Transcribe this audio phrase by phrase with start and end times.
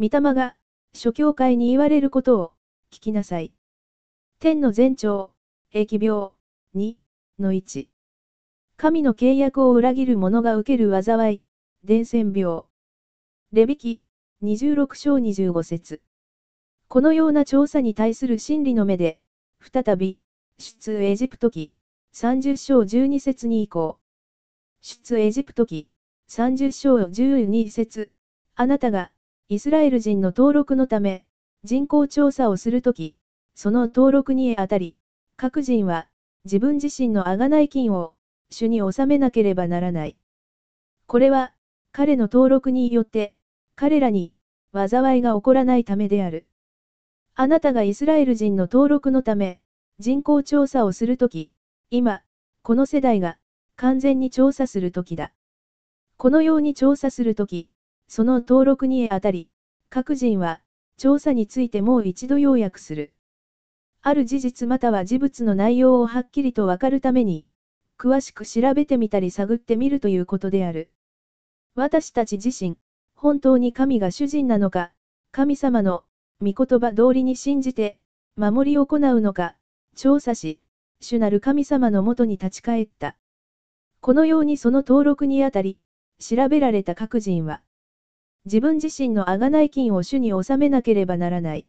[0.00, 0.54] 御霊が、
[0.94, 2.52] 諸教会に言われることを、
[2.92, 3.52] 聞きなさい。
[4.38, 5.32] 天の前兆、
[5.74, 6.30] 疫病、
[6.76, 6.96] 2、
[7.40, 7.88] の1。
[8.76, 11.42] 神の契約を裏切る者が受ける災い、
[11.82, 12.62] 伝染病。
[13.50, 14.00] レビキ、
[14.44, 16.00] 26章25節
[16.86, 19.18] このような調査に対する真理の目で、
[19.60, 20.20] 再び、
[20.58, 21.72] 出エジプト記、
[22.14, 23.98] 30章12節に移行。
[24.80, 25.88] 出エジプト記、
[26.28, 28.12] 30章12節
[28.54, 29.10] あなたが、
[29.50, 31.24] イスラエル人の登録のため、
[31.64, 33.16] 人口調査をするとき、
[33.54, 34.94] その登録にあたり、
[35.38, 36.06] 各人は、
[36.44, 38.12] 自分自身の贖い金を、
[38.50, 40.18] 主に納めなければならない。
[41.06, 41.54] これは、
[41.92, 43.34] 彼の登録によって、
[43.74, 44.34] 彼らに、
[44.74, 46.46] 災いが起こらないためである。
[47.34, 49.62] あなたがイスラエル人の登録のため、
[49.98, 51.50] 人口調査をするとき、
[51.88, 52.22] 今、
[52.60, 53.38] この世代が、
[53.76, 55.32] 完全に調査するときだ。
[56.18, 57.70] このように調査するとき、
[58.08, 59.48] その登録にあたり、
[59.90, 60.60] 各人は、
[60.96, 63.12] 調査についてもう一度要約する。
[64.02, 67.46] ある事実または事物の内容をはっきりとわかるために、
[67.98, 70.90] 詳しく調べてみたり探ってみるということである。
[71.74, 72.76] 私たち自身、
[73.14, 74.92] 本当に神が主人なのか、
[75.30, 76.04] 神様の
[76.40, 77.98] 御言葉通りに信じて、
[78.36, 79.56] 守り行うのか、
[79.96, 80.60] 調査し、
[81.00, 83.16] 主なる神様のもとに立ち返った。
[84.00, 85.78] このようにその登録にあたり、
[86.20, 87.62] 調べられた各人は、
[88.44, 91.66] 自分自身の贖い金を主に納めなければならない。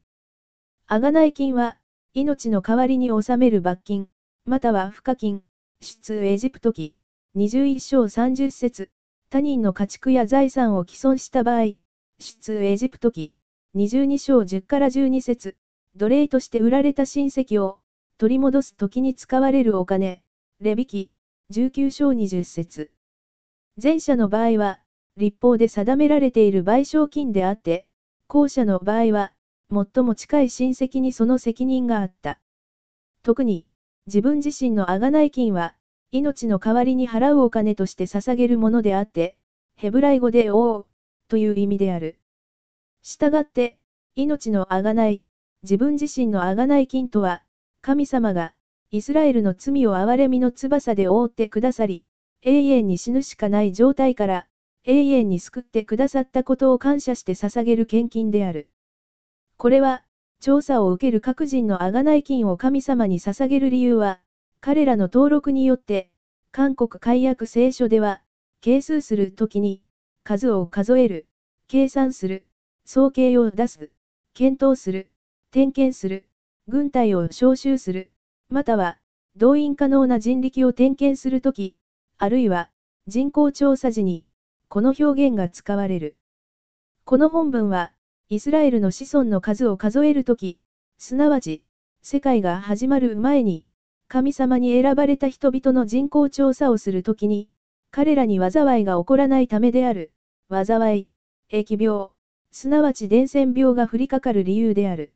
[0.88, 1.78] 贖い金は、
[2.14, 4.10] 命の代わりに納める罰金、
[4.46, 5.44] または賦課金、
[5.82, 6.96] 出エジプト記、
[7.36, 8.90] 21章30節。
[9.30, 11.74] 他人の家畜や財産を既存した場合、
[12.20, 13.34] 出エジプト記、
[13.76, 15.56] 22章10から12節。
[15.96, 17.80] 奴隷として売られた親戚を
[18.18, 20.24] 取り戻す時に使われるお金、
[20.60, 21.12] レビキ、
[21.52, 22.92] 19章20節。
[23.82, 24.80] 前者の場合は、
[25.20, 27.86] 立法で定められている賠償金であって、
[28.28, 29.34] 後者の場合は、
[29.70, 32.40] 最も近い親戚にその責任があった。
[33.22, 33.66] 特に、
[34.08, 35.76] 自分自身の贖い金は、
[36.12, 39.36] 命の代わりに払うお金として捧げるものであって、
[39.76, 40.88] ヘブライ語で王
[41.28, 42.16] という意味である。
[43.04, 43.78] したがって、
[44.16, 45.22] 命のあがない、
[45.64, 47.44] 自分自身のあがない金とは、
[47.82, 48.54] 神様が、
[48.90, 52.06] イスラエルの罪を憐れみの翼で覆ってくださり、
[52.42, 54.46] 永遠に死ぬしかない状態から、
[54.92, 58.70] 永遠に救ってくださったことを感謝して捧げる献金である。
[59.56, 60.04] これは、
[60.42, 64.20] 調査を受ける各人のあがない金を神様に捧げる理由は、
[64.62, 66.10] 彼らの登録によって、
[66.52, 68.24] 韓国解約聖書では、
[68.62, 69.84] 係数するときに、
[70.24, 71.28] 数を数える、
[71.68, 72.48] 計算する、
[72.84, 73.92] 総計を出す、
[74.34, 75.12] 検討する、
[75.52, 76.26] 点検する、
[76.68, 78.10] 軍隊を招集する、
[78.50, 78.98] または、
[79.36, 81.76] 動員可能な人力を点検するとき、
[82.18, 82.72] あるいは、
[83.06, 84.26] 人口調査時に、
[84.72, 86.16] この表現が使われる。
[87.04, 87.92] この本文は、
[88.30, 90.60] イスラエルの子孫の数を数えるとき、
[91.00, 91.64] すなわち、
[92.04, 93.66] 世界が始まる前に、
[94.08, 97.50] 神様に選ばれた人々の人口調査をするときに、
[97.90, 100.12] 彼らに災いが起こらないためである、
[100.52, 101.08] 災い、
[101.52, 102.10] 疫病、
[102.52, 105.14] すなわち伝染病が降りかかる理由である。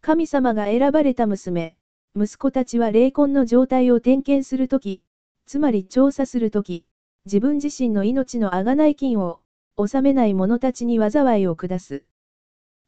[0.00, 1.76] 神様が選ばれた娘、
[2.14, 5.02] 息子たちは霊魂の状態を点検するとき、
[5.46, 6.84] つまり調査するとき、
[7.26, 9.40] 自分自身の命の贖い金を、
[9.76, 12.04] 納めない者たちに災いを下す。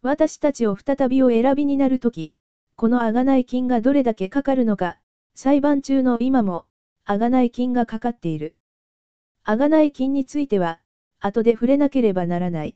[0.03, 2.33] 私たちを再びを選びになるとき、
[2.77, 4.99] この贖い金がどれだけかかるのか、
[5.35, 6.65] 裁判中の今も、
[7.07, 8.55] 贖い金がかかっている。
[9.45, 10.81] 贖い金については、
[11.21, 12.75] 後で触れなければならない。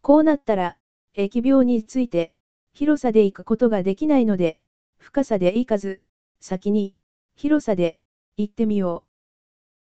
[0.00, 0.76] こうなったら、
[1.16, 2.32] 疫病について、
[2.72, 4.58] 広さで行くことができないので、
[4.98, 6.00] 深さで行かず、
[6.40, 6.94] 先に、
[7.34, 7.98] 広さで、
[8.36, 9.08] 行ってみよう。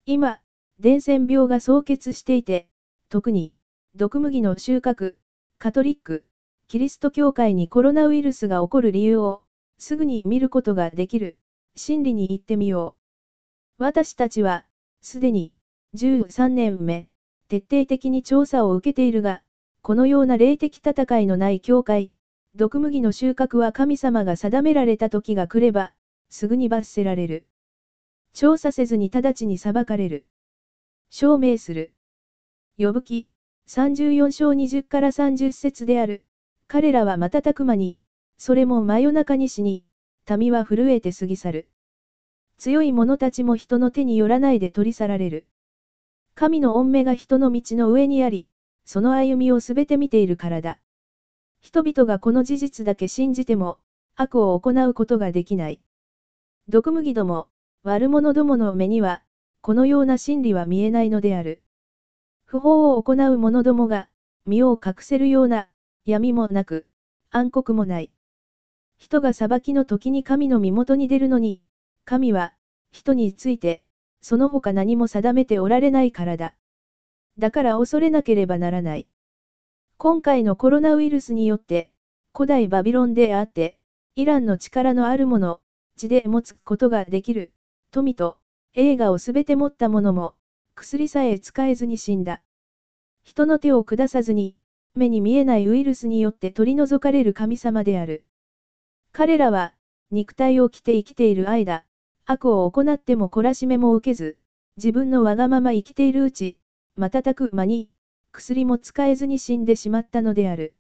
[0.07, 0.41] 今、
[0.79, 2.69] 伝染病が総結していて、
[3.09, 3.53] 特に、
[3.95, 5.15] 毒麦の収穫、
[5.59, 6.25] カトリック、
[6.69, 9.43] キリスト教会にコロナウイルスが起こる理由を、
[9.79, 11.39] すぐに見ることができる、
[11.77, 12.95] 真理に行ってみよ
[13.79, 13.83] う。
[13.83, 14.65] 私たちは、
[15.01, 15.53] すでに、
[15.95, 17.09] 13年目、
[17.49, 19.43] 徹底的に調査を受けているが、
[19.83, 22.11] このような霊的戦いのない教会、
[22.55, 25.93] 毒麦の収穫は神様が定められた時が来れば、
[26.29, 27.47] すぐに罰せられる。
[28.35, 30.27] 調査せずに直ちに裁かれる。
[31.11, 31.93] 証明する。
[32.79, 33.29] 呼ぶ記、
[33.69, 36.25] 34章20から30節である。
[36.69, 37.99] 彼らは瞬く間に、
[38.39, 39.85] それも真夜中に死に、
[40.37, 41.69] 民は震えて過ぎ去る。
[42.59, 45.47] 強い者たちも人の手によらないで取り去られる。
[46.35, 48.47] 神の恩目が人の道の上にあり、
[48.85, 50.79] その歩みをすべて見ているからだ。
[51.61, 53.79] 人々がこの事実だけ信じても、
[54.15, 55.81] 悪を行うことができない。
[56.69, 57.49] 毒麦ども、
[57.83, 59.23] 悪者どもの目には、
[59.67, 61.61] このような真理は見えないのである。
[62.45, 64.09] 不法を行う者どもが、
[64.47, 65.69] 身を隠せるような、
[66.05, 66.87] 闇もなく、
[67.31, 68.13] 暗黒もない。
[68.97, 71.61] 人が裁きの時に神の身元に出るのに、
[72.05, 72.55] 神は、
[72.93, 73.83] 人について、
[74.21, 76.55] その他何も定めておられないからだ。
[77.37, 79.09] だから恐れなければならない。
[79.97, 81.91] 今回のコロナウイルスによって、
[82.33, 83.81] 古代バビロンであって、
[84.15, 85.59] イランの力のあるもの、
[85.97, 87.53] 地で持つことができる、
[87.91, 88.39] 富と、
[88.79, 90.35] 映画をすべて持った者も、
[90.75, 92.43] 薬さえ使えずに死んだ。
[93.25, 94.55] 人の手を下さずに、
[94.95, 98.23] 目に見えないウイルスによって取り除かれる神様である。
[99.13, 99.73] 彼らは、
[100.11, 101.85] 肉体を着て生きている間、
[102.27, 104.37] 悪を行っても懲らしめも受けず、
[104.77, 106.59] 自分のわがまま生きているうち、
[106.99, 107.89] 瞬く間に、
[108.31, 110.75] 薬も使えずに死んでしまったのである。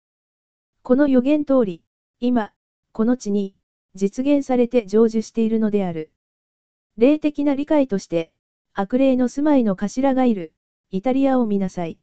[0.82, 1.82] この予言通り、
[2.20, 2.52] 今、
[2.93, 3.54] この地に、
[3.94, 6.10] 実現されて成就しているのである。
[6.98, 8.32] 霊的な理解として、
[8.72, 10.54] 悪霊の住まいの頭がいる、
[10.90, 11.98] イタリアを見なさい。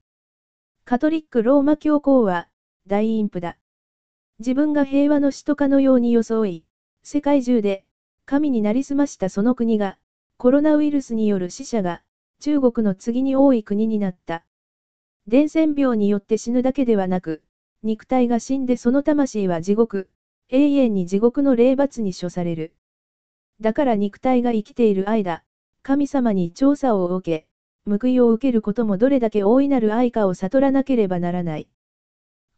[0.86, 2.48] カトリックローマ教皇は、
[2.86, 3.58] 大陰譜だ。
[4.38, 6.64] 自分が平和の首都化のように装い、
[7.02, 7.84] 世界中で、
[8.26, 9.98] 神になりすましたその国が、
[10.38, 12.04] コロナウイルスによる死者が、
[12.40, 14.46] 中国の次に多い国になった。
[15.26, 17.42] 伝染病によって死ぬだけではなく、
[17.82, 20.08] 肉体が死んでその魂は地獄、
[20.50, 22.74] 永遠に地獄の霊罰に処される。
[23.60, 25.44] だから肉体が生きている間、
[25.82, 27.48] 神様に調査を受け、
[27.90, 31.68] 報いを受けることもどれだけ大いなる愛かを悟らなければならない。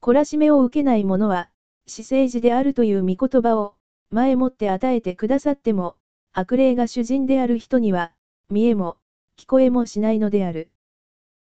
[0.01, 1.49] 懲らしめを受けない者は、
[1.87, 3.75] 死政治であるという御言葉を、
[4.11, 5.95] 前もって与えてくださっても、
[6.31, 8.11] 悪霊が主人である人には、
[8.49, 8.97] 見えも、
[9.37, 10.69] 聞こえもしないのである。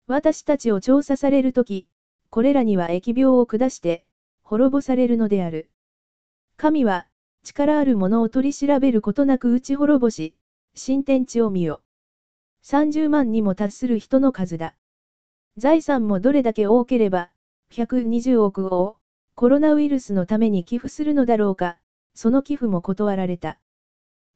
[0.07, 1.87] 私たちを調査されるとき、
[2.29, 4.05] これらには疫病を下して、
[4.41, 5.69] 滅ぼされるのである。
[6.55, 7.07] 神は、
[7.43, 10.35] 力ある者を取り調べることなく打ち滅ぼし、
[10.75, 11.81] 新天地を見よ。
[12.63, 14.75] 30万にも達する人の数だ。
[15.57, 17.31] 財産もどれだけ多ければ、
[17.71, 18.97] 120億を、
[19.35, 21.77] コロナウイルスのために寄付するのだろうか、
[22.13, 23.59] その寄付も断られた。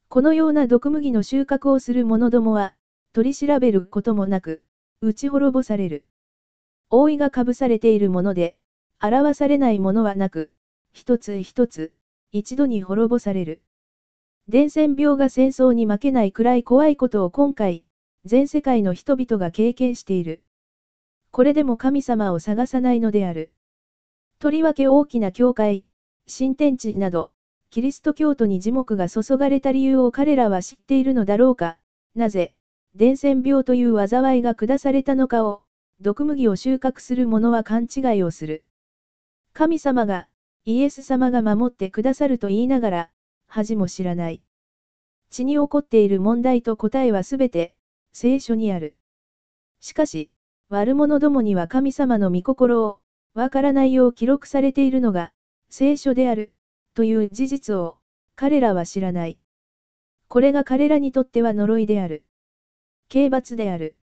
[0.08, 2.74] このような毒麦の収穫をする者どもは、
[3.12, 4.62] 取り調べることもなく、
[5.00, 6.04] 打ち滅ぼされる。
[6.90, 8.56] 覆いがかぶされているもので、
[9.00, 10.50] 表されないものはなく、
[10.92, 11.92] 一つ一つ、
[12.32, 13.62] 一度に滅ぼされる。
[14.48, 17.84] 伝染病が戦争に負けないくらい怖いことを今回、
[18.24, 20.42] 全世界の人々が経験している。
[21.30, 23.52] これでも神様を探さないのである。
[24.38, 25.84] とりわけ大きな教会、
[26.26, 27.30] 新天地など、
[27.70, 31.78] キリスト教徒に耳目が注がれた理由を彼らは知っているのだろうか、
[32.14, 32.54] なぜ、
[32.94, 35.62] 伝染病という災いが下されたのかを、
[36.00, 38.64] 毒麦を収穫する者は勘違いをする。
[39.52, 40.28] 神様が、
[40.64, 43.10] イエス様が守ってくださると言いながら、
[43.48, 44.42] 恥も知らない。
[45.30, 47.74] 血に起こっている問題と答えはすべて、
[48.12, 48.96] 聖書にある。
[49.80, 50.30] しかし、
[50.68, 53.00] 悪者どもには神様の御心を、
[53.34, 55.32] わからないよう記録されているのが、
[55.68, 56.52] 聖書である、
[56.94, 57.98] という事実を、
[58.36, 59.38] 彼らは知らない。
[60.28, 62.24] これが彼らにとっては呪いである。
[63.08, 63.96] 刑罰である。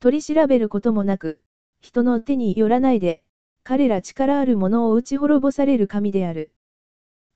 [0.00, 1.40] 取り調べることもなく、
[1.80, 3.22] 人の手によらないで、
[3.68, 6.52] 彼ら力ある者を打ち滅ぼされる神である。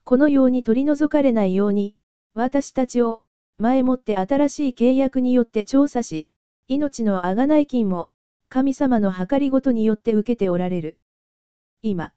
[0.02, 1.94] このように取り除かれないように、
[2.32, 3.20] 私たちを、
[3.58, 6.26] 前もって新しい契約によって調査し、
[6.68, 8.08] 命の贖い金も、
[8.48, 10.96] 神様の計りごとによって受けておられる。
[11.82, 12.14] 今、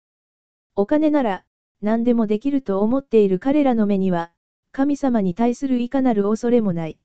[0.77, 1.45] お金なら、
[1.83, 4.31] 何でもできると思っている彼らの目には、
[4.71, 6.99] 神様に対するいかなる恐れもない。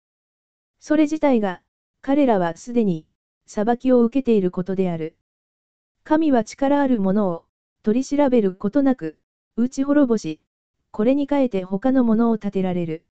[0.79, 1.63] それ自体が、
[2.01, 3.07] 彼らはすでに、
[3.47, 5.15] 裁きを受けていることである。
[6.09, 7.45] 神は力あるものを、
[7.83, 9.19] 取り調べることなく、
[9.55, 10.39] 打ち滅ぼし、
[10.89, 13.03] これに変えて他のものを建てられる。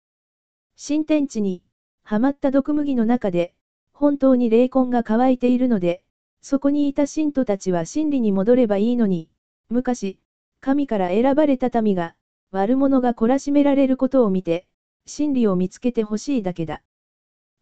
[0.77, 1.63] 新天地に、
[2.05, 3.53] はまった毒麦の中で、
[3.93, 6.01] 本当に霊魂が乾いているので、
[6.41, 9.29] そこにいた信徒たちは真理に戻ればいいのに、
[9.69, 10.19] 昔、
[10.61, 12.15] 神から選ばれた民が、
[12.51, 14.67] 悪者が懲らしめられることを見て、
[15.05, 16.81] 真理を見つけてほしいだけだ。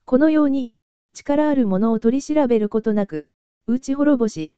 [0.05, 0.75] このように、
[1.13, 3.27] 力ある者を取り調べることなく、
[3.67, 4.53] 打ち滅ぼし、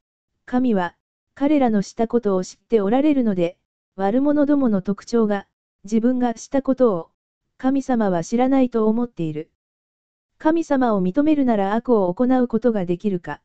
[0.47, 0.95] 神は、
[1.35, 3.59] 彼らのしたことを知っておられるので、
[3.97, 5.49] 悪者どもの特徴が、
[5.83, 7.11] 自分がしたことを、
[7.59, 9.50] 神様は知らないと思っている。
[10.38, 13.41] 神様を認めるなら悪を行うことができるか。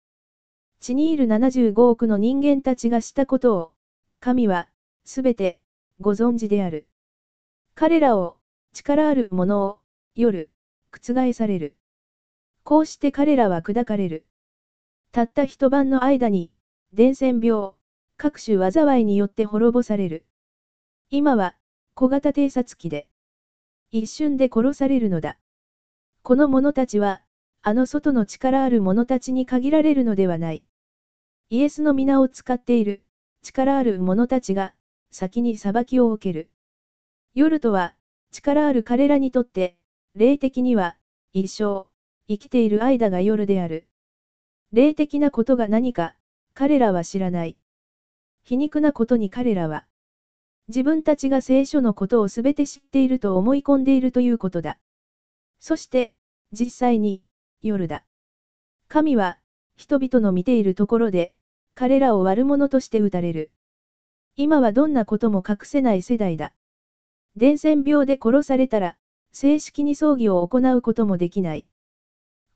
[0.79, 3.71] 地にいる75億の人間たちがしたことを、
[4.19, 4.67] 神は、
[5.03, 5.59] すべて、
[5.99, 6.87] ご存知である。
[7.73, 8.37] 彼らを、
[8.73, 9.79] 力ある者を、
[10.13, 10.51] 夜、
[10.91, 11.75] 覆される。
[12.63, 14.25] こうして彼らは砕かれる。
[15.11, 16.51] たった一晩の間に、
[16.93, 17.71] 伝染病、
[18.17, 20.25] 各種災いによって滅ぼされる。
[21.09, 21.55] 今は、
[21.93, 23.07] 小型偵察機で、
[23.91, 25.37] 一瞬で殺されるのだ。
[26.21, 27.23] この者たちは、
[27.61, 30.63] あの外の力ある者たちに限られるのではない。
[31.49, 33.03] イエスの皆を使っている、
[33.41, 34.75] 力ある者たちが、
[35.11, 36.49] 先に裁きを受ける。
[37.33, 37.95] 夜とは、
[38.31, 39.77] 力ある彼らにとって、
[40.13, 40.97] 霊的には、
[41.31, 41.87] 一生、
[42.27, 43.87] 生きている間が夜である。
[44.73, 46.15] 霊的なことが何か、
[46.53, 47.57] 彼らは知らない。
[48.43, 49.85] 皮肉なことに彼らは、
[50.67, 54.77] 自分たちが聖書のことをすべて知っていると思い込んでいるということだ。
[55.59, 56.13] そして、
[56.51, 57.21] 実際に、
[57.61, 58.03] 夜だ。
[58.87, 59.37] 神は、
[59.75, 61.33] 人々の見ているところで、
[61.75, 63.51] 彼らを悪者として撃たれる。
[64.35, 66.53] 今はどんなことも隠せない世代だ。
[67.35, 68.97] 伝染病で殺されたら、
[69.31, 71.65] 正式に葬儀を行うこともできない。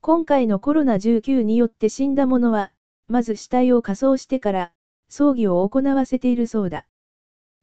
[0.00, 2.72] 今回のコロナ19によって死んだ者は、
[3.08, 4.72] まず死体を火葬してから、
[5.08, 6.86] 葬儀を行わせているそうだ。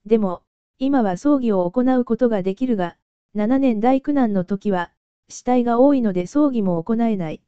[0.06, 0.44] でも、
[0.80, 2.98] 今は葬儀を行うことができるが、
[3.36, 4.92] 7年大苦難の時は、
[5.30, 7.42] 死体が多いので葬儀も行えない。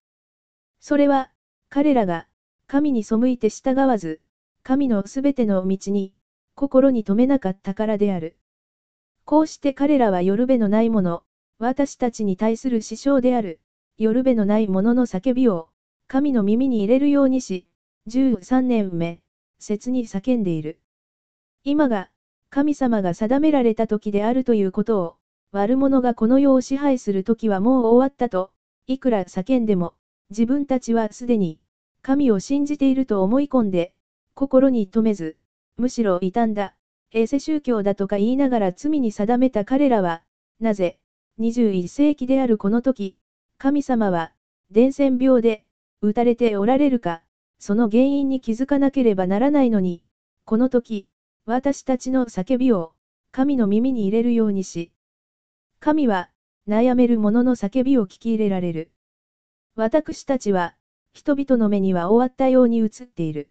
[0.80, 1.32] それは、
[1.70, 2.28] 彼らが、
[2.68, 4.22] 神に背いて従わず、
[4.64, 6.14] 神のすべての道に、
[6.56, 8.36] 心に留めなかったからである。
[9.26, 11.24] こうして彼らは夜べのないもの、
[11.60, 13.60] 私たちに対する支障である、
[13.98, 15.70] 夜べのないものの叫びを、
[16.08, 17.68] 神の耳に入れるようにし、
[18.08, 19.20] 13年目、
[19.58, 20.80] 切に叫んでいる。
[21.64, 22.12] 今が、
[22.52, 25.16] 神様が定められた時であるということを、
[25.52, 28.52] 悪者がこの世を支配する時はもう終わったと、
[28.86, 29.96] いくら叫んでも、
[30.30, 31.60] 自分たちはすでに、
[32.04, 33.92] 神を信じていると思い込んで、
[34.36, 35.36] 心に留めず、
[35.78, 36.76] むしろ傷んだ、
[37.12, 40.22] 衛セ宗教だとか言いながら罪に定めた彼らは、
[40.60, 41.00] なぜ、
[41.40, 43.18] 21世紀であるこの時、
[43.58, 44.32] 神様は、
[44.70, 45.64] 伝染病で、
[46.02, 47.24] 打たれておられるか、
[47.60, 50.04] その原因に気づかなければならないのに、
[50.46, 51.08] この時、
[51.46, 52.94] 私たちの叫びを、
[53.32, 54.92] 神の耳に入れるようにし、
[55.80, 56.30] 神は、
[56.68, 58.92] 悩める者の叫びを聞き入れられる。
[59.76, 60.76] 私たちは、
[61.14, 63.50] 人々の目には終わったように映っている。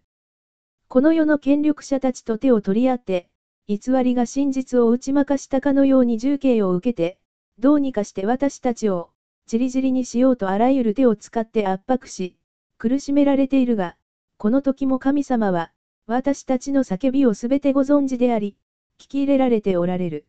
[0.87, 3.29] この世の権力者たちと手を取り合って、
[3.67, 7.17] 偽りが真実を打ち負かしたかのように重刑を受けて、
[7.57, 9.09] どうにかして私たちを、
[9.47, 12.35] じりじりにしようとあらゆる手を使って圧迫し、
[12.77, 13.95] 苦しめられているが、
[14.37, 15.71] この時も神様は、
[16.07, 18.57] 私たちの叫びをすべてご存知であり、
[18.99, 20.25] 聞き入れられておられる。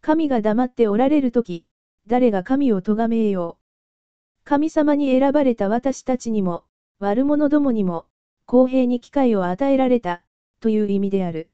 [0.00, 1.64] 神が黙っておられる時、
[2.06, 3.62] 誰が神を咎めよう。
[4.44, 6.64] 神様に選ばれた私たちにも、
[6.98, 8.06] 悪者どもにも、
[8.46, 10.22] 公平に機会を与えられた、
[10.60, 11.48] という意味である。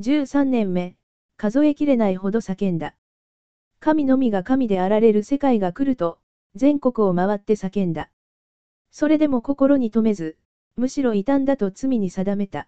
[0.00, 0.96] 13年目、
[1.36, 2.94] 数えきれないほど叫んだ。
[3.80, 6.18] 神のみが神であられる世界が来ると、
[6.54, 8.10] 全国を回って叫んだ。
[8.98, 10.38] それでも心に留めず、
[10.76, 12.66] むしろ傷んだと罪に定めた。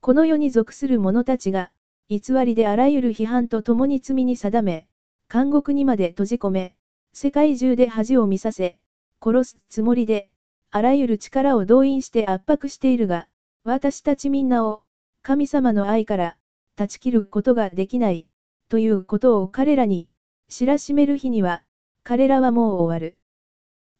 [0.00, 1.70] この世に属する者たちが、
[2.08, 4.86] 偽りであらゆる批判と共に罪に定め、
[5.30, 6.74] 監獄にまで閉じ込め、
[7.12, 8.78] 世界中で恥を見させ、
[9.22, 10.30] 殺すつもりで、
[10.70, 13.28] あらゆる力を動員して圧迫しているが、
[13.64, 14.82] 私たちみんなを、
[15.20, 16.38] 神様の愛から、
[16.74, 18.26] 断ち切ることができない、
[18.70, 20.08] ということを彼らに、
[20.48, 21.62] 知らしめる日には、
[22.02, 23.18] 彼らはもう終わる。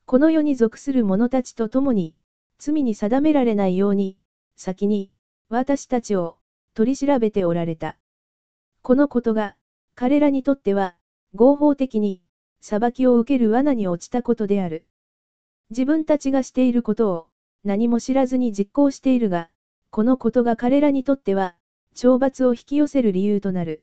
[0.07, 2.15] この世に属する者たちと共に、
[2.59, 4.19] 罪に定められないように、
[4.57, 5.11] 先に、
[5.49, 6.37] 私たちを、
[6.75, 7.97] 取り調べておられた。
[8.83, 9.57] このことが、
[9.95, 10.95] 彼らにとっては、
[11.35, 12.21] 合法的に、
[12.61, 14.87] 裁きを受ける罠に落ちたことである。
[15.71, 17.27] 自分たちがしていることを、
[17.65, 19.49] 何も知らずに実行しているが、
[19.91, 21.57] このことが彼らにとっては、
[21.95, 23.83] 懲罰を引き寄せる理由となる。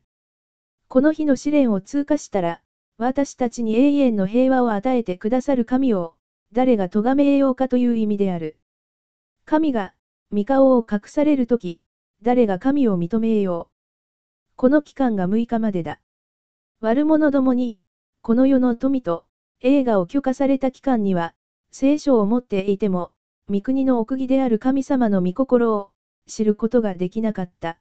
[0.88, 2.62] この日の試練を通過したら、
[3.02, 6.14] 私たちに永遠の平和を与えてくださる神を、
[6.54, 8.60] 誰が咎めようかという意味である。
[9.44, 9.96] 神が、
[10.32, 11.82] 御顔を隠されるとき、
[12.22, 14.56] 誰が神を認めよう。
[14.56, 16.00] この期間が6日までだ。
[16.80, 17.80] 悪者どもに、
[18.22, 19.26] この世の富と
[19.62, 21.34] 映画を許可された期間には、
[21.72, 23.14] 聖書を持っていても、
[23.50, 25.90] 御国の奥義である神様の御心を
[26.28, 27.80] 知ることができなかった。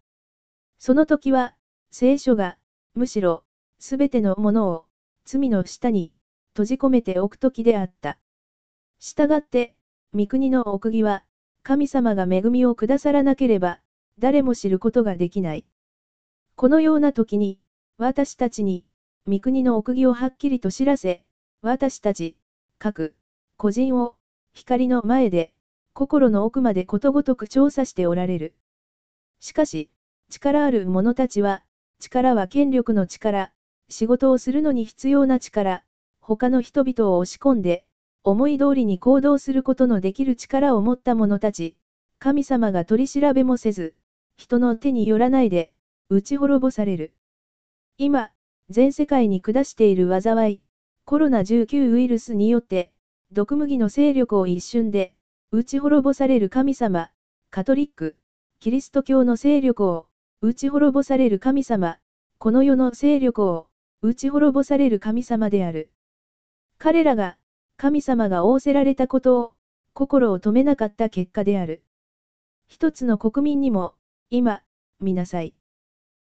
[0.79, 1.55] その時は、
[1.91, 2.57] 聖書が、
[2.95, 3.45] むしろ、
[3.79, 4.90] すべてのものを、
[5.25, 6.13] 罪の下に、
[6.53, 8.19] 閉じ込めておく時であった。
[8.99, 9.75] したがって、
[10.13, 11.25] 御国の奥義は、
[11.63, 13.81] 神様が恵みをくださらなければ、
[14.19, 15.65] 誰も知ることができない。
[16.57, 17.59] このような時に、
[17.97, 18.85] 私たちに、
[19.27, 21.23] 三国の奥義をはっきりと知らせ、
[21.63, 22.37] 私たち、
[22.79, 23.15] 各、
[23.57, 24.17] 個人を、
[24.53, 25.53] 光の前で、
[25.93, 28.55] 心の奥までことごとく調査しておられる。
[29.41, 29.91] しかし、
[30.31, 31.63] 力ある者たちは、
[31.99, 33.53] 力は権力の力、
[33.91, 35.85] 仕事をするのに必要な力、
[36.21, 37.85] 他の人々を押し込んで、
[38.23, 41.77] 思い通りに行動することのできる力を持った者たち、
[42.19, 43.95] 神様が取り調べもせず、
[44.37, 45.73] 人の手によらないで、
[46.09, 47.13] 打ち滅ぼされる。
[47.99, 48.31] 今、
[48.69, 50.61] 全世界に下している災い、
[51.05, 52.93] コロナ19ウイルスによって、
[53.33, 55.15] 毒麦の勢力を一瞬で、
[55.51, 57.11] 打ち滅ぼされる神様、
[57.51, 58.17] カトリック、
[58.61, 60.07] キリスト教の勢力を、
[60.43, 61.99] 打ち滅ぼされる神様、
[62.39, 63.70] この世の勢力を、
[64.03, 65.91] 打ち滅ぼされる神様である。
[66.79, 67.37] 彼らが、
[67.77, 69.53] 神様が仰せられたことを、
[69.93, 71.83] 心を止めなかった結果である。
[72.67, 73.95] 一つの国民にも、
[74.31, 74.63] 今、
[75.01, 75.55] 見なさい。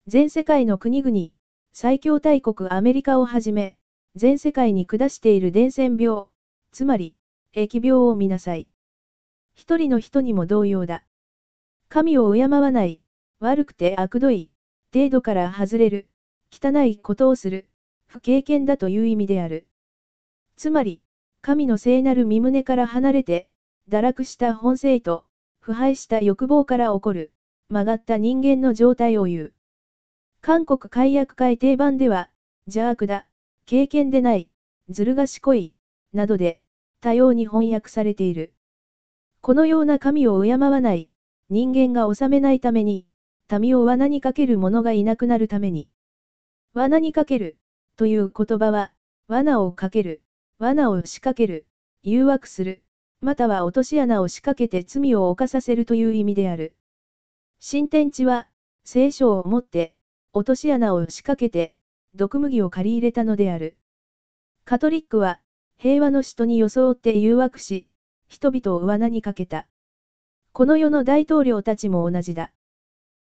[0.07, 1.31] 全世界の国々、
[1.73, 3.77] 最強大国アメリカをはじめ、
[4.15, 6.27] 全世界に下している伝染病、
[6.71, 7.17] つまり、
[7.53, 8.69] 疫病を見なさい。
[9.55, 11.03] 一人の人にも同様だ。
[11.89, 13.01] 神を敬わない、
[13.41, 14.51] 悪くて悪どい、
[14.95, 16.09] 程度から外れる、
[16.59, 17.69] 汚いことをする、
[18.07, 19.67] 不経験だという意味である。
[20.57, 21.03] つまり、
[21.43, 23.49] 神の聖なる身胸から離れて、
[23.91, 25.25] 堕落した本性と、
[25.61, 27.33] 腐敗した欲望から起こる、
[27.69, 29.53] 曲がった人間の状態を言う。
[30.41, 32.31] 韓国解約会定番では、
[32.67, 33.27] 邪悪だ、
[33.67, 34.49] 経験でない、
[34.89, 35.75] ずる賢い、
[36.13, 36.61] などで、
[37.01, 38.53] 多様に翻訳されている。
[39.41, 41.11] このような神を敬わない、
[41.51, 43.07] 人間が治めないために、
[43.61, 45.89] 民を罠にかける者がいなくなるために。
[46.77, 47.57] 罠にかける、
[47.97, 48.93] という言葉は、
[49.29, 50.21] 罠をかける、
[50.59, 51.67] 罠を仕掛ける、
[52.03, 52.83] 誘惑する、
[53.23, 56.77] または落とし穴を仕掛けて罪を犯させるという意味である。
[57.61, 58.47] 新天地は、
[58.85, 59.95] 聖書を持って、
[60.35, 61.75] 落とし穴を仕掛けて、
[62.15, 63.79] 毒麦を借り入れたのである。
[64.67, 65.41] カトリックは、
[65.79, 67.89] 平和の使徒に装って誘惑し、
[68.29, 69.67] 人々を罠にかけた。
[70.53, 72.53] この世の大統領たちも同じだ。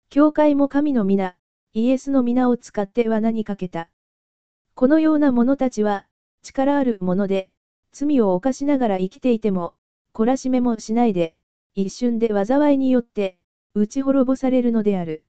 [0.10, 1.36] 教会も神の皆、
[1.74, 3.90] イエスの皆を使って罠にかけた。
[4.76, 6.06] このような者たちは、
[6.42, 7.50] 力あるもので、
[7.94, 9.74] 罪を犯しながら生きていても、
[10.14, 11.34] 懲らしめもしないで、
[11.74, 13.38] 一瞬で災いによって、
[13.74, 15.24] 打ち滅ぼされるのである。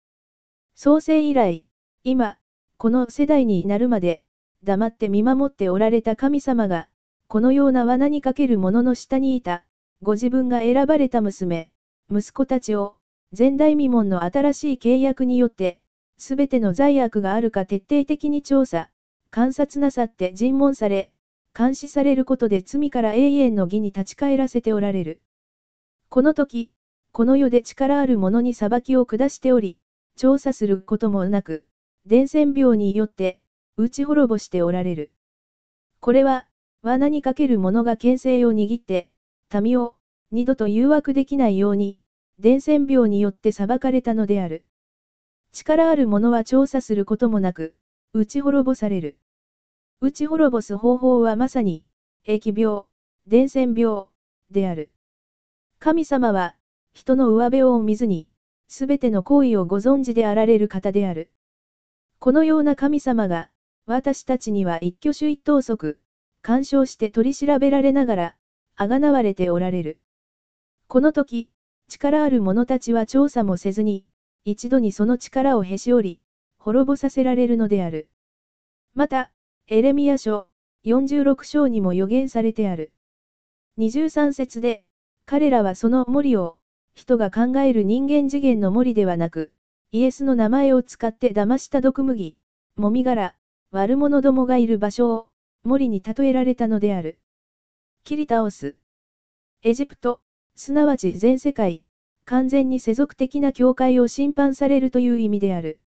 [0.77, 1.65] 創世以来、
[2.05, 2.39] 今、
[2.77, 4.23] この世代になるまで、
[4.63, 6.89] 黙って見守っておられた神様が、
[7.27, 9.65] このような罠にかける者の下にいた、
[10.03, 11.69] ご自分が選ばれた娘、
[12.13, 12.95] 息子たちを、
[13.37, 15.81] 前代未聞の新しい契約によって、
[16.19, 18.91] すべての罪悪があるか徹底的に調査、
[19.31, 21.11] 観察なさって尋問され、
[21.57, 25.21] 監視されることで罪から永遠の義に立ち返らせておられる。
[26.09, 26.71] この時、
[27.13, 29.77] この世で力ある者に裁きを下しており、
[30.17, 31.65] 調査することもなく、
[32.07, 33.39] 伝染病によって、
[33.77, 35.11] 打ち滅ぼしておられる。
[36.01, 36.47] これは、
[36.83, 39.09] 罠にかける者が牽制を握って、
[39.63, 39.95] 民を、
[40.31, 41.99] 二度と誘惑できないように、
[42.39, 44.65] 伝染病によって裁かれたのである。
[45.59, 47.75] 力ある者は調査することもなく、
[48.13, 49.19] 打ち滅ぼされる。
[50.01, 51.85] 打ち滅ぼす方法はまさに、
[52.25, 52.85] 疫病、
[53.27, 54.07] 伝染病、
[54.51, 54.91] である。
[55.81, 56.55] 神様は、
[56.95, 58.29] 人の上辺を見ずに、
[58.69, 61.29] すべての行為をご存知であられる方である。
[62.21, 63.51] このような神様が、
[63.85, 65.99] 私たちには一挙手一投足、
[66.41, 68.37] 干渉して取り調べられながら、
[68.77, 69.99] あがなわれておられる。
[70.87, 71.51] この時、
[71.89, 74.05] 力ある者たちは調査もせずに、
[74.51, 76.21] 一度にその力をへし折り、
[76.59, 78.09] 滅ぼさせられるのである。
[78.95, 79.31] また、
[79.67, 80.49] エレミア書、
[80.87, 82.91] 46章にも予言されてある。
[83.77, 84.87] 23節で、
[85.27, 86.57] 彼らはその森を、
[86.95, 89.53] 人が考える人間次元の森ではなく、
[89.93, 92.35] イエスの名前を使って騙した毒麦、
[92.75, 93.35] もみ殻、
[93.71, 95.29] 悪者どもがいる場所を、
[95.63, 97.19] 森に例えられたのである。
[98.03, 98.77] 切り倒す。
[99.63, 100.23] エジプト、
[100.57, 101.85] すなわち全世界、
[102.29, 105.81] 完全に世俗的な教会を審判されるという意味である。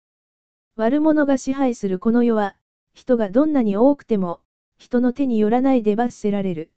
[0.75, 2.57] 悪者が支配するこの世は、
[2.95, 4.41] 人がどんなに多くても、
[4.79, 6.71] 人の手によらないで罰せられる。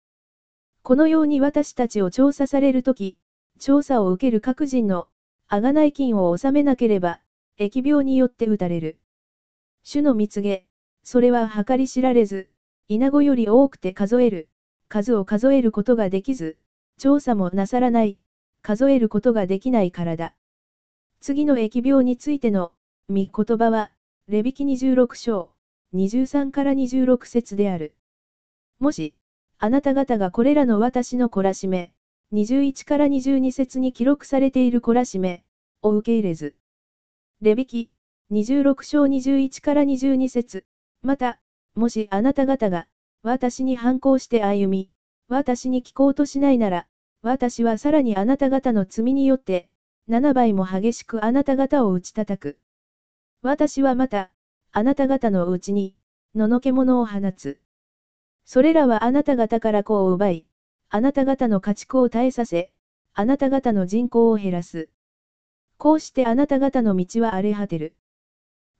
[0.81, 3.15] このように私たちを調査されるとき、
[3.57, 5.07] 調査を受ける各人の、
[5.49, 7.21] 贖い金を納めなければ、
[7.57, 8.97] 疫病によって打たれる。
[9.83, 10.65] 主の蜜げ、
[11.03, 12.49] それは計り知られず、
[12.89, 14.49] 稲子より多くて数える、
[14.89, 16.57] 数を数えることができず、
[16.97, 18.17] 調査もなさらない、
[18.63, 20.33] 数えることができないからだ。
[21.19, 22.71] 次の疫病についての、
[23.09, 23.91] 御言葉は、
[24.29, 25.51] レビキ26章、
[25.93, 27.93] 23から26節である。
[28.79, 29.13] もし、
[29.59, 31.91] あなた方がこれらの私の懲らしめ、
[32.31, 35.43] 21から22節に記録されている懲らしめ、
[35.81, 36.55] を受け入れず。
[37.41, 37.89] レビキ、
[38.31, 40.63] 26章21から22節
[41.01, 41.37] また、
[41.75, 42.87] もしあなた方が、
[43.23, 44.89] 私に反抗して歩み、
[45.27, 46.87] 私に聞こうとしないなら、
[47.23, 49.69] 私はさらにあなた方の罪によって、
[50.09, 52.57] 7倍も激しくあなた方を打ち叩く。
[53.41, 54.29] 私はまた、
[54.73, 55.95] あなた方のうちに、
[56.35, 57.61] ののけ者を放つ。
[58.43, 60.45] それらはあなた方から子を奪い、
[60.89, 62.73] あなた方の家畜を絶えさせ、
[63.13, 64.89] あなた方の人口を減らす。
[65.77, 67.95] こうしてあなた方の道は荒れ果てる。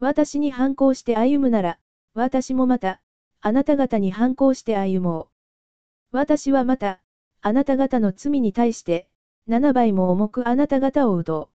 [0.01, 1.79] 私に反抗して歩むなら、
[2.13, 2.99] 私もまた、
[3.39, 5.29] あなた方に反抗して歩も
[6.11, 6.17] う。
[6.17, 6.99] 私はまた、
[7.45, 9.05] あなた方の罪に対して、
[9.49, 11.49] 7倍も重くあなた方を打と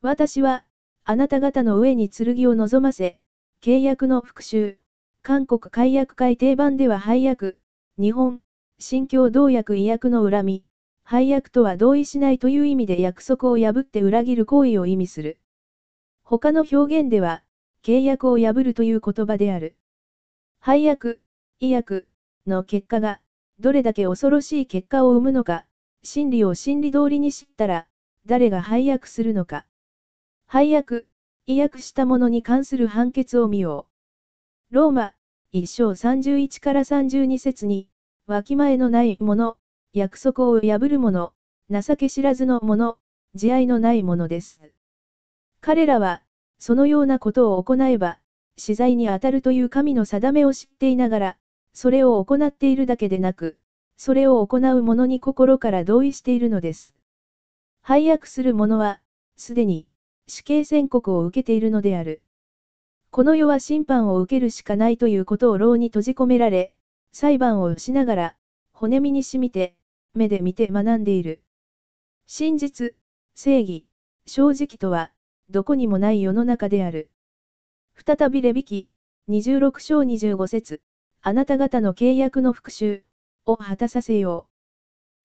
[0.00, 0.06] う。
[0.06, 0.64] 私は、
[1.04, 3.20] あなた方の上に剣を望ませ、
[3.60, 4.76] 契約の復讐、
[5.20, 7.58] 韓国解約改定版では配約、
[7.98, 8.40] 日本、
[8.78, 10.64] 新共同訳違約の恨み、
[11.04, 15.36] 配約とは同意しないという意味で約束を破って裏切る行為を意味する。
[16.24, 17.42] 他の表現では、
[17.82, 19.76] 契約を破るという言葉である。
[20.58, 21.20] 配約、
[21.60, 22.06] 違約
[22.46, 23.20] の結果が、
[23.62, 25.64] どれだけ恐ろしい結果を生むのか、
[26.02, 27.86] 真理を真理通りに知ったら、
[28.26, 29.64] 誰が配約するのか。
[30.48, 31.06] 配約、
[31.46, 33.86] 違約したものに関する判決を見よ
[34.70, 34.74] う。
[34.74, 35.12] ローマ、
[35.52, 37.86] 一章31から32節に、
[38.26, 39.56] わきまえのないもの、
[39.92, 41.32] 約束を破る者、
[41.70, 42.98] 情け知らずの者、
[43.36, 44.60] 慈愛のない者です。
[45.60, 46.20] 彼らは、
[46.58, 48.18] そのようなことを行えば、
[48.56, 51.36] 死罪に当たるという神の定めを知っていながら、
[51.74, 53.58] それを行っているだけでなく、
[53.96, 56.94] それを行う者に心から同意しているのです。
[57.80, 59.00] 配約する者は、
[59.36, 59.86] すでに、
[60.26, 62.22] 死刑宣告を受けているのである。
[63.10, 66.72] この世は審判を受けるしかないということを牢に閉じ込められ、
[67.12, 68.36] 裁判をしながら、
[68.72, 69.74] 骨身に染みて、
[70.14, 71.42] 目で見て学んでいる。
[72.26, 72.94] 真実、
[73.34, 73.86] 正義、
[74.26, 75.12] 正直とは、
[75.50, 77.10] どこにもない世の中である。
[77.94, 78.88] 再びレビキ、
[79.28, 80.80] 26章25節
[81.24, 83.02] あなた方の契約の復讐
[83.46, 84.48] を果たさせよ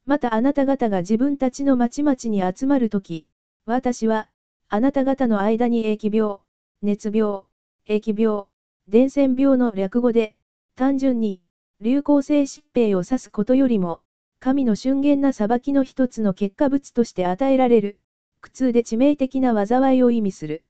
[0.05, 0.10] う。
[0.10, 3.25] またあなた方が自分たちの町々に集まるとき、
[3.65, 4.29] 私は、
[4.69, 6.38] あなた方の間に疫病、
[6.83, 7.41] 熱病、
[7.88, 8.45] 疫病、
[8.88, 10.36] 伝染病の略語で、
[10.75, 11.41] 単純に、
[11.81, 14.01] 流行性疾病を指すことよりも、
[14.39, 17.99] 神の瞬間な裁きの一つの結果物として与えられる、
[18.39, 20.63] 苦痛で致命的な災いを意味する。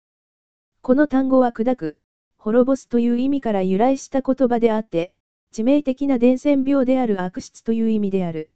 [0.82, 1.96] この単語は砕く、
[2.38, 5.12] 滅ぼすという意味から由来した言葉であって、
[5.56, 8.50] 致命的な伝染病である悪質という意味である。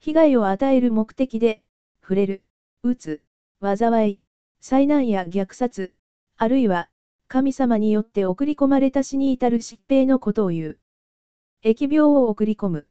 [0.00, 1.62] 被害を与える目的で、
[2.02, 2.42] 触れる、
[2.82, 3.22] 打つ、
[3.62, 4.20] 災い、
[4.60, 5.94] 災難や虐殺、
[6.36, 6.90] あるいは、
[7.26, 10.78] 神様によって送り込まれた死に至る疾病のことを言う。
[11.64, 12.86] 疫病を送り込む。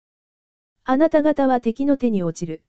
[0.84, 2.64] あなた方は敵の手に落ちる。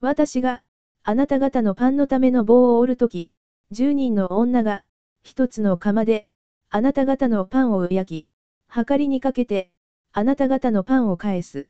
[0.00, 0.62] 私が、
[1.02, 3.32] あなた方のパンのための棒を折るとき、
[3.72, 4.84] 十人の女が、
[5.24, 6.28] 一つの釜で、
[6.70, 8.28] あなた方のパンを焼き、
[8.68, 9.71] はかりにかけて、
[10.14, 11.68] あなた方のパンを返す。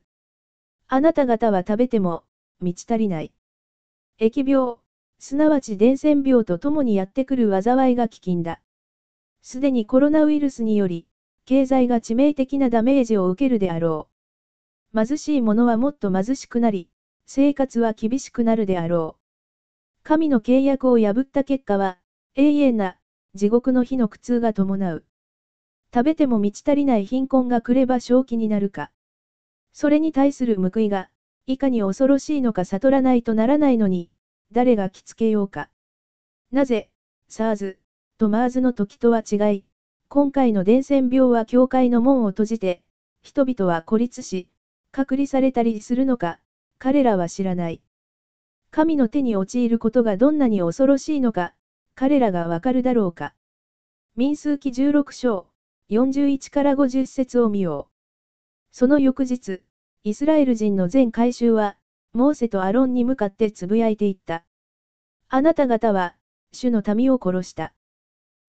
[0.89, 2.25] あなた方は食べても、
[2.61, 3.33] 満ち足りない。
[4.19, 4.79] 疫病、
[5.21, 8.61] すなわち伝染病とともにやってくる災いが危険だ。
[9.43, 11.07] すでにコロナウイルスにより、
[11.45, 14.09] 経済が致命的なダメージを受けるであろ
[14.93, 15.07] う。
[15.07, 16.89] 貧しい者はもっと貧しくなり、
[17.27, 20.03] 生活は厳しくなるであろう。
[20.03, 22.01] 神の契約を破った結果は、
[22.35, 22.99] 永遠な
[23.37, 25.05] 地獄の火の苦痛が伴う。
[25.95, 28.91] 食べても満ち足りない貧困が来れば正気になるか。
[29.73, 31.11] それに対する報いが、
[31.47, 34.11] いかに恐ろしいのか悟らないとならないのに、
[34.53, 35.69] 誰が着付けようか。
[36.51, 36.89] なぜ、
[37.29, 37.77] SARS、
[38.17, 39.65] と MERS の時とは違い、
[40.09, 42.83] 今回の伝染病は教会の門を閉じて、
[43.23, 44.49] 人々は孤立し、
[44.93, 46.39] 隔離されたりするのか、
[46.79, 47.83] 彼らは知らない。
[48.71, 51.55] 神の手に陥ることがどんなに恐ろしいのか、
[51.95, 53.35] 彼らがわかるだろうか。
[54.17, 55.52] 民数記16章、
[55.91, 57.93] 41から50節を見よう。
[58.71, 59.63] その翌日、
[60.05, 61.77] イスラエル人の全回収は、
[62.13, 64.45] モーセとアロンに向かってつぶやいていった。
[65.29, 66.17] あなた方は、
[66.53, 67.75] 主の民を殺した。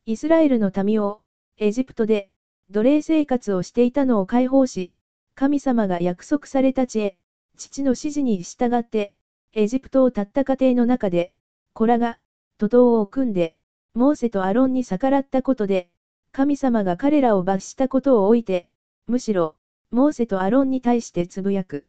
[0.05, 1.21] イスラエルの民を、
[1.57, 2.29] エジプトで、
[2.69, 4.93] 奴隷生活をしていたのを解放し、
[5.35, 7.17] 神様が約束された地へ、
[7.57, 9.13] 父の指示に従って、
[9.53, 11.33] エジプトを立った過程の中で、
[11.73, 12.19] 子らが、
[12.57, 13.55] 徒党を組んで、
[13.93, 15.89] モーセとアロンに逆らったことで、
[16.33, 18.67] 神様が彼らを罰したことを置いて、
[19.05, 19.55] むしろ、
[19.91, 21.85] モーセとアロンに対してつぶやく。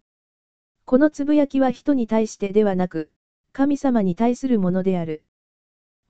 [0.85, 3.11] このつぶやきは人に対してではなく、
[3.53, 5.25] 神様に対するものである。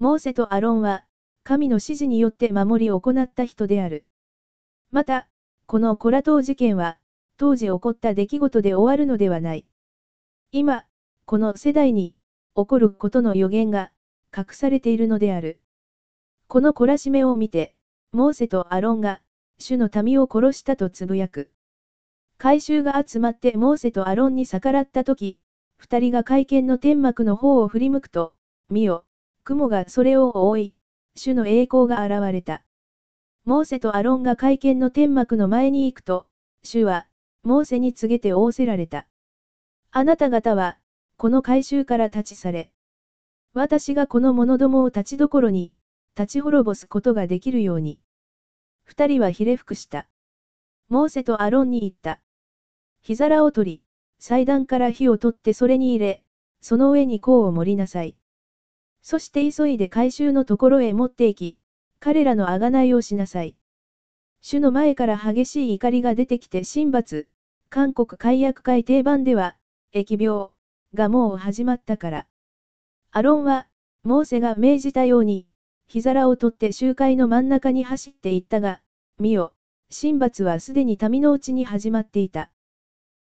[0.00, 1.04] モーセとアロンは、
[1.44, 4.04] 神の指示によって守り行った人である。
[4.90, 5.28] また、
[5.66, 6.98] このコラ島事件は、
[7.36, 9.64] 当時起こった出来事で終わるのではない。
[10.50, 10.86] 今、
[11.24, 12.16] この世代に、
[12.56, 13.92] 起こることの予言が、
[14.36, 15.60] 隠されているのである。
[16.48, 17.73] この懲らしめを見て、
[18.14, 19.20] モーセとアロンが、
[19.58, 21.50] 主の民を殺したとつぶやく。
[22.38, 25.36] 回収が集まってモーセとアロンに逆らったとき、
[25.78, 28.32] 二人が会見の天幕の方を振り向くと、
[28.70, 29.04] 見よ、
[29.42, 30.74] 雲がそれを覆い、
[31.16, 32.62] 主の栄光が現れた。
[33.44, 36.28] モーセとアロンが会見の天幕の前に行くと、
[36.62, 37.08] 主は、
[37.42, 39.08] モーセに告げて仰せられた。
[39.90, 40.78] あなた方は、
[41.16, 42.70] この回収から立ち去れ。
[43.54, 45.72] 私がこの者どもを立ちどころに、
[46.16, 47.98] 立ち滅ぼすことができるように。
[48.84, 50.06] 二人はひれ伏した。
[50.88, 52.20] モーセとアロンに言った。
[53.02, 53.82] 火皿を取り、
[54.18, 56.22] 祭壇から火を取ってそれに入れ、
[56.60, 58.16] その上に香を盛りなさい。
[59.02, 61.58] そして急いで回収のところへ持って行き、
[62.00, 63.56] 彼らの贖いをしなさい。
[64.40, 67.28] 主の前から激しい怒りが出てきて神罰、
[67.70, 69.56] 韓国解約会定番では、
[69.94, 70.50] 疫病
[70.94, 72.26] がもう始まったから。
[73.10, 73.68] アロンは、
[74.02, 75.46] モーセが命じたように、
[75.94, 78.80] 火皿を取って集会の真ん中に走っていったが、
[79.20, 79.52] 見よ、
[79.96, 82.50] 神罰はすでに民のうちに始まっていた。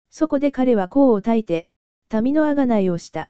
[0.10, 1.70] そこで彼は甲を焚いて、
[2.12, 3.30] 民の贖いをした。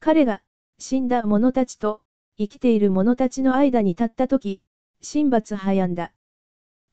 [0.00, 0.42] 彼が、
[0.80, 2.00] 死んだ者たちと、
[2.36, 4.60] 生きている者たちの間に立ったとき、
[5.08, 6.12] 神罰はやんだ。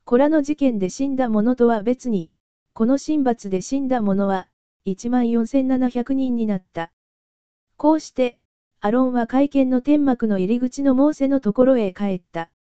[0.03, 2.29] コラの事件で死んだ者とは別に、
[2.73, 4.49] この神罰で死んだ者は、
[4.85, 6.91] 14,700人になった。
[7.75, 8.37] こうして、
[8.85, 12.51] アロンは会見の天幕の入り口のモーセのところへ帰った。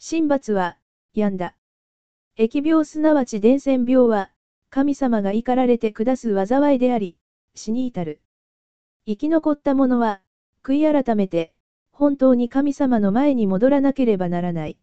[0.00, 0.78] 神罰は、
[1.12, 1.54] 病んだ。
[2.38, 4.30] 疫病すなわち伝染病は、
[4.70, 7.18] 神様が怒られて下す災いであり、
[7.54, 8.22] 死に至る。
[9.04, 10.22] 生き残った者は、
[10.64, 11.52] 悔い改めて、
[11.92, 14.78] 本当に神様の前に戻らなければならない。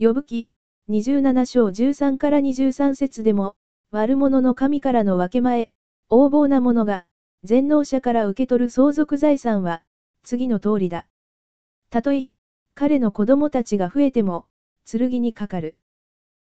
[0.00, 0.48] 呼ぶ記、
[0.90, 3.54] 27章13から23節でも、
[3.92, 5.70] 悪者の神からの分け前、
[6.10, 7.05] 横暴な者が、
[7.44, 9.82] 全能者から受け取る相続財産は、
[10.22, 11.06] 次の通りだ。
[11.90, 12.28] たとえ、
[12.74, 14.46] 彼の子供たちが増えても、
[14.90, 15.76] 剣にかかる。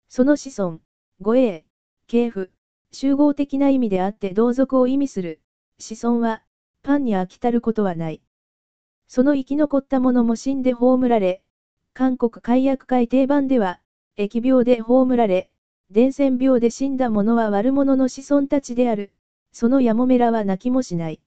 [0.10, 0.80] その子孫、
[1.22, 1.66] 護衛、
[2.08, 2.52] 系譜、
[2.92, 5.40] 集合的な意味であって同族を意味する、
[5.80, 6.44] 子孫は、
[6.84, 8.22] パンに飽きたることはない。
[9.08, 11.42] その生き残った者も死んで葬られ、
[11.94, 13.80] 韓国解約会定番では、
[14.18, 15.50] 疫病で葬られ、
[15.90, 19.12] 伝染病で死んだ者は悪者の子孫たちである。
[19.54, 21.22] そのやもめらは泣きもしない。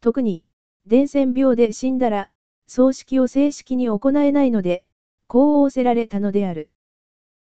[0.00, 0.42] 特に、
[0.86, 2.30] 伝染病で死んだら、
[2.66, 4.82] 葬式を正式に行えないので、
[5.28, 6.70] こう仰せられたのである。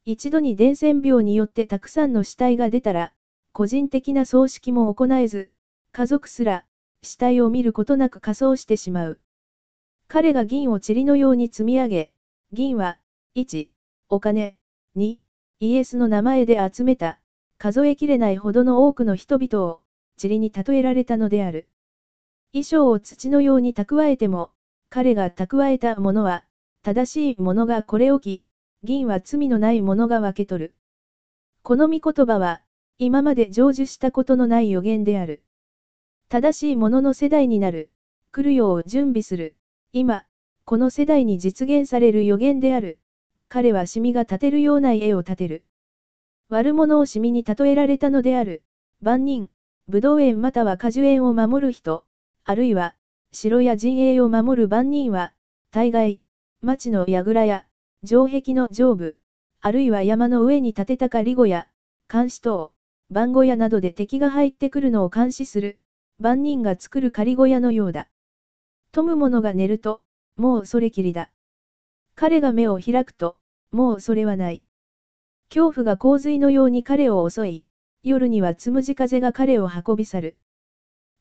[0.05, 3.13] 一度に伝染病によってたくさんの死体が出たら、
[3.53, 5.51] 個人的な葬式も行えず、
[5.93, 6.65] 家族すら、
[7.03, 9.21] 死体を見ることなく仮装してしまう。
[10.09, 12.13] 彼が銀を塵のように積み上げ、
[12.53, 12.99] 銀は、
[13.37, 13.69] 1、
[14.09, 14.57] お金、
[14.97, 15.19] 2、
[15.61, 17.21] イエスの名前で集めた、
[17.59, 19.84] 数えきれないほどの多くの人々を、
[20.23, 21.69] 塵に例えられたのである。
[22.53, 24.51] 衣装を土のように蓄えても、
[24.91, 26.45] 彼が蓄えたものは、
[26.83, 28.45] 正しいものがこれ置き、
[28.85, 30.75] 銀は罪のないものが分け取る。
[31.63, 32.61] この御言葉は、
[32.99, 35.43] 今まで成就したことのない予言である。
[36.29, 37.91] 正しいものの世代になる、
[38.31, 39.57] 来るよう準備する。
[39.93, 40.27] 今、
[40.65, 42.99] この世代に実現される予言である。
[43.49, 45.65] 彼はシミが立てるような家を建てる。
[46.49, 48.63] 悪者をシミに例えられたのである。
[49.01, 49.49] 万人、
[49.87, 52.05] 武道園または果樹園を守る人、
[52.45, 52.97] あるいは、
[53.33, 55.35] 城や陣営を守る万人は、
[55.71, 56.21] 大概、
[56.63, 57.67] 町の櫓や、
[58.05, 59.17] 城壁の上部、
[59.61, 61.69] あるいは山の上に建てたかり小屋、
[62.11, 62.73] 監視塔、
[63.11, 65.79] 番小屋などで敵が入ってくるのを監視する、
[66.19, 68.09] 万人が作る仮小屋のようだ。
[68.91, 70.01] 富む者が寝ると、
[70.37, 71.31] もうそれきりだ。
[72.15, 73.37] 彼が目を開くと、
[73.71, 74.63] もうそれはない。
[75.51, 77.65] 恐怖が洪水のように彼を襲い、
[78.07, 80.37] 夜にはつむじ風が彼を運び去る。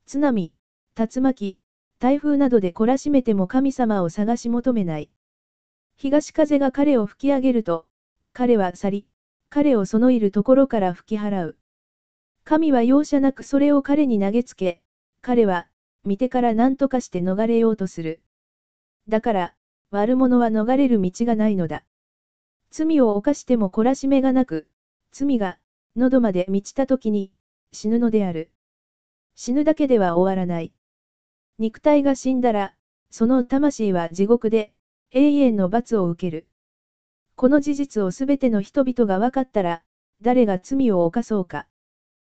[0.06, 0.52] 津波、
[0.98, 1.58] 竜巻、
[2.00, 5.10] 台風などで懲らしめても神様を探し求めない。
[5.96, 7.86] 東風が彼を吹き上げると、
[8.34, 9.08] 彼は去り、
[9.50, 11.58] 彼をそのいるところから吹き払う。
[12.44, 14.82] 神は容赦なくそれを彼に投げつけ、
[15.22, 15.70] 彼は、
[16.04, 18.22] 見てから何とかして逃れようとする。
[19.08, 19.54] だから、
[19.90, 21.86] 悪者は逃れる道がないのだ。
[22.72, 24.68] 罪を犯しても懲らしめがなく、
[25.14, 25.60] 罪が、
[25.96, 27.32] 喉まで満ちた時に、
[27.72, 28.52] 死ぬのである。
[29.36, 30.74] 死ぬだけでは終わらない。
[31.60, 32.76] 肉体が死んだら、
[33.12, 34.74] その魂は地獄で、
[35.12, 36.48] 永遠の罰を受ける。
[37.36, 39.84] この事実をすべての人々が分かったら、
[40.22, 41.68] 誰が罪を犯そうか。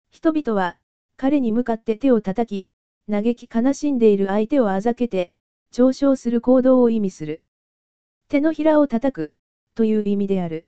[0.09, 0.77] 人々は、
[1.15, 2.69] 彼に向かって手を叩き、
[3.09, 5.31] 嘆き悲しんでいる相手をあざけて、
[5.71, 7.41] 嘲笑する行動を意味する。
[8.27, 9.33] 手のひらを叩く、
[9.75, 10.67] という意味である。